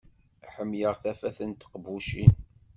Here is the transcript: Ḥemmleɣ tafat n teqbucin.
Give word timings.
Ḥemmleɣ 0.53 0.93
tafat 1.01 1.37
n 1.49 1.51
teqbucin. 1.53 2.31